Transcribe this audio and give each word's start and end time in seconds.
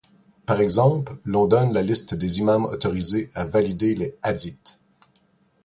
Par 0.47 0.61
exemple, 0.61 1.15
l'on 1.25 1.45
donne 1.45 1.73
la 1.73 1.83
liste 1.83 2.15
des 2.15 2.39
imams 2.39 2.65
autorisés 2.65 3.29
à 3.35 3.45
valider 3.45 3.93
les 3.93 4.15
hadiths. 4.23 4.79